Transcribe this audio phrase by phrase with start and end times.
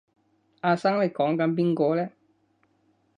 [0.61, 2.09] 阿生你講緊邊個呢？